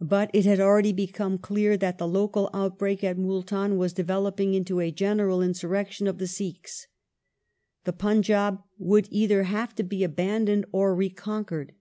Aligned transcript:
But 0.00 0.30
it 0.32 0.44
had 0.44 0.60
already 0.60 0.92
become 0.92 1.36
clear 1.36 1.76
that 1.76 1.98
the 1.98 2.06
local 2.06 2.48
outbreak 2.54 3.02
at 3.02 3.16
Multan 3.18 3.76
was 3.76 3.92
developing 3.92 4.54
into 4.54 4.78
a 4.78 4.92
general 4.92 5.42
insurrection 5.42 6.06
of 6.06 6.18
the 6.18 6.28
Sikhs. 6.28 6.86
The 7.82 7.92
Punjab 7.92 8.62
would 8.78 9.08
either 9.10 9.42
have 9.42 9.74
to 9.74 9.82
be 9.82 10.04
abandoned 10.04 10.66
or 10.70 10.94
reconquered. 10.94 11.72